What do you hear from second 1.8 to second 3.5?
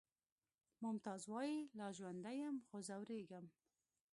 ژوندی یم خو ځورېږم